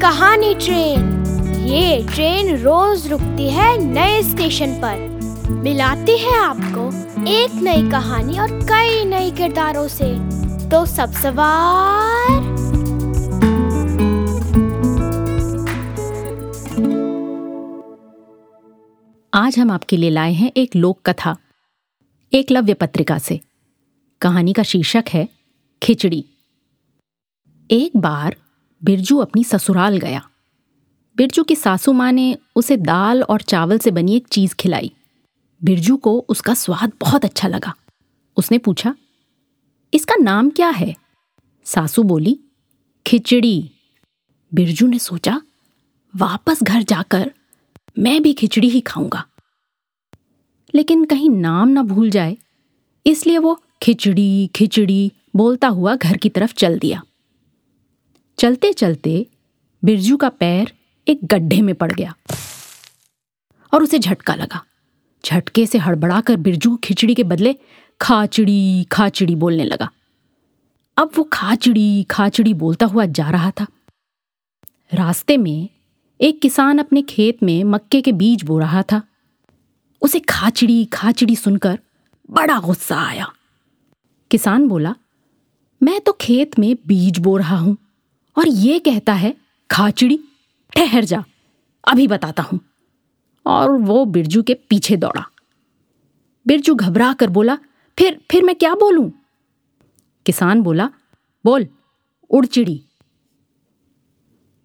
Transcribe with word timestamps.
कहानी 0.00 0.54
ट्रेन। 0.54 1.24
ये 1.64 2.06
ट्रेन 2.14 2.56
रोज 2.56 3.06
रुकती 3.08 3.48
है 3.50 3.76
नए 3.78 4.22
स्टेशन 4.22 4.72
पर। 4.74 4.98
मिलाती 5.50 6.18
है 6.18 6.38
आपको 6.38 6.86
एक 7.28 7.62
नई 7.62 7.90
कहानी 7.90 8.38
और 8.38 8.58
कई 8.62 9.04
नए 9.04 9.30
किरदारों 9.30 9.88
से। 9.88 10.14
तो 10.70 10.86
सब 10.86 11.12
सवार। 11.12 12.52
आज 19.34 19.58
हम 19.58 19.70
आपके 19.70 19.96
लिए 19.96 20.10
लाए 20.10 20.32
हैं 20.32 20.52
एक 20.56 20.76
लोक 20.76 21.00
कथा 21.06 21.36
एकलव्य 22.32 22.74
पत्रिका 22.74 23.18
से। 23.18 23.40
कहानी 24.20 24.52
का 24.52 24.62
शीर्षक 24.62 25.04
है, 25.08 25.28
खिचड़ी। 25.82 26.24
एक 27.70 27.96
बार 27.96 28.36
बिरजू 28.82 29.18
अपनी 29.18 29.44
ससुराल 29.44 29.96
गया। 29.96 30.22
बिरजू 31.16 31.42
की 31.42 31.56
सासू 31.56 31.92
माँ 31.92 32.10
ने 32.12 32.36
उसे 32.56 32.76
दाल 32.76 33.22
और 33.22 33.40
चावल 33.40 33.78
से 33.78 33.90
बनी 33.90 34.16
एक 34.16 34.26
चीज़ 34.28 34.54
खिलाई। 34.54 34.92
बिरजू 35.62 35.96
को 35.96 36.18
उसका 36.28 36.54
स्वाद 36.54 36.92
बहुत 37.00 37.24
अच्छा 37.24 37.48
लगा। 37.48 37.74
उसने 38.36 38.58
पूछा, 38.58 38.94
इसका 39.94 40.14
नाम 40.20 40.50
क्या 40.50 40.68
है? 40.68 40.94
सासू 41.66 42.02
बोली, 42.02 42.38
खिचड़ी। 43.06 43.70
बिरजू 44.52 44.86
ने 44.86 44.98
सोचा, 44.98 45.40
वापस 46.14 46.62
घर 46.62 46.82
जाकर 46.82 47.30
मैं 47.98 48.22
भी 48.22 48.32
खिचड़ी 48.32 48.68
ही 48.68 48.80
खाऊँगा। 48.80 49.24
लेकिन 50.74 51.04
कहीं 51.04 51.30
नाम 51.30 51.68
ना 51.68 51.82
भूल 51.82 52.10
जाए, 52.10 52.36
इसलिए 53.06 53.38
वो 53.38 53.60
खिचड़ी 53.82 54.50
खिचड़ी 54.54 55.12
बोलता 55.36 55.68
हुआ 55.68 55.96
घर 55.96 56.16
की 56.16 56.28
तरफ़ 56.28 56.54
चल 56.54 56.78
दिया। 56.78 57.02
चलते 58.38 58.72
चलते 58.72 59.26
बिरजू 59.84 60.16
का 60.16 60.28
पैर 60.28 60.72
एक 61.08 61.20
गड्ढे 61.24 61.60
में 61.62 61.74
पड़ 61.74 61.92
गया 61.92 62.14
और 63.72 63.82
उसे 63.82 63.98
झटका 63.98 64.34
लगा। 64.34 64.64
झटके 65.24 65.66
से 65.66 65.78
हड़बड़ाकर 65.78 66.36
बिरजू 66.36 66.76
खिचड़ी 66.76 67.14
के 67.14 67.24
बदले 67.24 67.54
खाचड़ी 68.00 68.84
खाचड़ी 68.84 69.34
बोलने 69.34 69.64
लगा। 69.64 69.90
अब 70.96 71.10
वो 71.16 71.24
खाचड़ी 71.32 72.02
खाचड़ी 72.02 72.54
बोलता 72.54 72.86
हुआ 72.86 73.04
जा 73.04 73.30
रहा 73.30 73.50
था। 73.50 73.66
रास्ते 74.94 75.36
में 75.36 75.68
एक 76.20 76.40
किसान 76.40 76.78
अपने 76.78 77.02
खेत 77.02 77.42
में 77.42 77.64
मक्के 77.64 78.00
के 78.00 78.12
बीज 78.12 78.42
बो 78.44 78.58
रहा 78.58 78.82
था। 78.82 79.02
उसे 80.02 80.20
खाचड़ी 80.20 80.84
खाचड़ी 80.84 81.36
सुनकर 81.36 81.78
बड़ा 82.30 82.58
गुस्सा 82.60 82.96
आया। 82.96 83.32
किसान 84.30 84.68
बोला, 84.68 84.94
मैं 85.82 86.00
तो 86.00 86.12
खेत 86.20 86.58
में 86.58 86.76
बीज 86.86 87.18
बो 87.18 87.36
रहा 87.36 87.56
हूँ। 87.56 87.76
और 88.38 88.48
ये 88.48 88.78
कहता 88.78 89.12
है, 89.12 89.36
खाचड़ी, 89.70 90.20
ठहर 90.76 91.04
जा, 91.04 91.24
अभी 91.88 92.08
बताता 92.08 92.42
हूँ। 92.42 92.60
और 93.46 93.70
वो 93.70 94.04
बिरजू 94.04 94.42
के 94.42 94.54
पीछे 94.54 94.96
दौड़ा। 94.96 95.30
बिरजू 96.46 96.74
घबरा 96.74 97.12
कर 97.12 97.30
बोला, 97.30 97.58
फिर 97.98 98.20
फिर 98.30 98.42
मैं 98.42 98.54
क्या 98.54 98.74
बोलूँ? 98.74 99.12
किसान 100.26 100.62
बोला, 100.62 100.90
बोल, 101.44 101.66
उड़चिड़ी। 102.30 102.82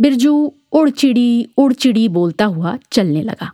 बिरजू 0.00 0.54
उड़चिड़ी 0.72 1.48
उड़चिड़ी 1.58 2.08
बोलता 2.08 2.44
हुआ 2.44 2.78
चलने 2.92 3.22
लगा। 3.22 3.52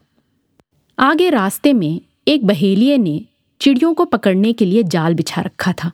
आगे 0.99 1.31
रास्ते 1.31 1.73
में 1.73 2.01
एक 2.29 2.47
बहेलिए 2.47 2.99
ने 2.99 3.27
चिड़ियों 3.61 3.95
को 3.95 4.05
पकड़ने 4.05 4.53
के 4.53 4.65
लिए 4.65 4.83
जाल 4.83 5.15
बिछा 5.15 5.41
रखा 5.41 5.73
था। 5.73 5.93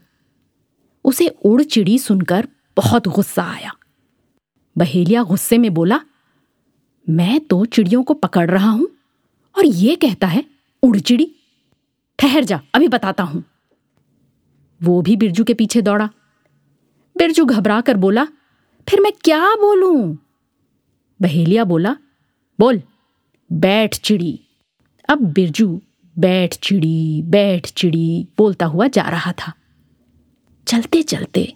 उसे 1.05 1.29
उड़चिड़ी 1.29 1.99
सुनकर 1.99 2.49
बहुत 2.77 3.09
गुस्सा 3.09 3.43
आया। 3.43 3.73
बहेलिया 4.79 5.23
गुस्से 5.23 5.59
में 5.59 5.75
बोला, 5.75 6.01
मैं 7.09 7.41
तो 7.41 7.65
चिड़ियों 7.65 8.03
को 8.03 8.15
पकड़ 8.15 8.51
रहा 8.51 8.71
हूँ 8.71 8.89
और 9.59 9.67
ये 9.67 9.97
कहता 9.97 10.27
है, 10.27 10.45
उड़ 10.83 10.99
चिड़ी। 10.99 11.35
ठहर 12.19 12.45
जा, 12.45 12.61
अभी 12.75 12.89
बताता 12.89 13.23
हूँ। 13.23 13.45
वो 14.83 15.03
भी 15.03 15.17
बिरजू 15.17 15.45
के 15.45 15.55
पीछे 15.55 15.83
दौड़ा। 15.83 16.11
बिरजू 17.19 17.45
घबरा 17.45 17.81
कर 17.81 17.97
बोला, 17.97 18.25
फिर 18.89 19.01
मैं 19.01 19.13
क्या 19.25 19.55
बोलूँ? 19.55 20.19
बहेलिया 21.23 21.65
बोला, 21.65 21.97
बोल, 22.59 22.83
बैठ 23.53 23.97
चिड़ी। 23.97 24.41
अब 25.09 25.21
बिरजू, 25.21 25.81
बैठ 26.19 26.55
चिड़ी 26.55 27.23
बैठ 27.23 27.67
चिड़ी, 27.67 28.29
बोलता 28.39 28.67
हुआ 28.67 28.87
जा 28.87 29.03
रहा 29.03 29.33
था। 29.33 29.53
चलते 30.67 31.03
चलते 31.03 31.55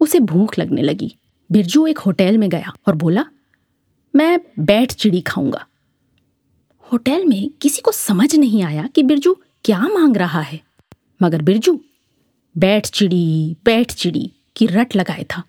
उसे 0.00 0.20
भूख 0.20 0.58
लगने 0.58 0.82
लगी। 0.82 1.16
बिरजू 1.52 1.86
एक 1.86 1.98
होटल 1.98 2.38
में 2.38 2.50
गया 2.50 2.72
और 2.88 2.94
बोला, 2.94 3.24
मैं 4.16 4.40
बैठ 4.58 4.92
चिड़ी 4.92 5.20
खाऊँगा। 5.20 5.66
होटल 6.92 7.24
में 7.24 7.50
किसी 7.62 7.80
को 7.80 7.92
समझ 7.92 8.34
नहीं 8.34 8.62
आया 8.62 8.82
कि 8.82 9.02
बिरजू 9.02 9.36
क्या 9.64 9.80
मांग 9.80 10.16
रहा 10.16 10.40
है। 10.40 10.60
मगर 11.22 11.42
बिरजू 11.42 11.80
बैठ 12.58 12.90
चिड़ी 12.90 13.56
बैठ 13.64 13.92
चिड़ी 13.92 14.32
की 14.56 14.66
रट 14.66 14.96
लगाए 14.96 15.24
था। 15.24 15.42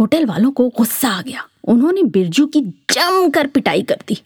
होटल 0.00 0.26
वालों 0.26 0.50
को 0.50 0.68
गुस्सा 0.68 1.08
आ 1.08 1.22
गया। 1.22 1.48
उन्होंने 1.64 2.02
बिरजू 2.02 2.46
की 2.46 2.60
जमकर 2.60 3.46
पिटाई 3.46 3.82
कर 3.82 3.98
दी। 4.08 4.18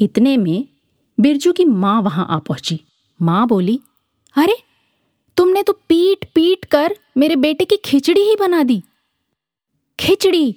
इतने 0.00 0.36
में 0.36 0.68
बिरजू 1.20 1.52
की 1.52 1.64
माँ 1.64 2.02
वहाँ 2.02 2.26
आ 2.30 2.38
पहुँची। 2.38 2.80
माँ 3.22 3.46
बोली, 3.46 3.80
अरे, 4.36 4.56
तुमने 5.36 5.62
तो 5.62 5.72
पीट 5.72 6.30
पीट 6.34 6.64
कर 6.64 6.96
मेरे 7.16 7.36
बेटे 7.36 7.64
की 7.64 7.76
खिचड़ी 7.76 8.20
ही 8.20 8.36
बना 8.40 8.62
दी। 8.62 8.82
खिचड़ी। 9.98 10.54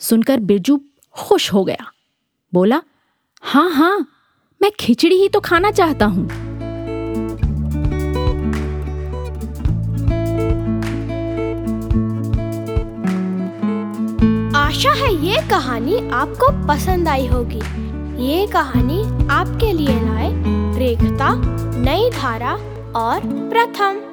सुनकर 0.00 0.40
बिरजू 0.40 0.78
खुश 1.16 1.52
हो 1.52 1.64
गया। 1.64 1.90
बोला 2.52 2.80
हाँ 3.42 3.70
हाँ 3.70 4.06
मैं 4.60 4.70
खिचड़ी 4.80 5.16
ही 5.16 5.28
तो 5.28 5.40
खाना 5.40 5.70
चाहता 5.70 6.06
हूँ। 6.06 6.26
आशा 14.56 14.92
है 14.92 15.12
ये 15.26 15.36
कहानी 15.50 15.96
आपको 16.10 16.50
पसंद 16.68 17.08
आई 17.08 17.26
होगी। 17.26 17.62
ये 18.24 18.46
कहानी 18.46 19.02
आपके 19.30 19.72
लिए 19.72 20.00
लाए 20.00 20.30
रेखता, 20.78 21.32
नई 21.80 22.10
धारा 22.10 22.52
और 23.00 23.20
प्रथम। 23.50 24.09